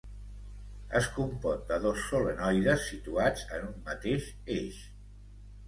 Es 0.99 1.09
compon 1.17 1.61
de 1.73 1.77
dos 1.83 2.01
solenoides 2.07 2.87
situats 2.93 3.47
en 3.59 3.69
un 3.71 3.79
mateix 3.93 4.29
eix. 4.59 4.85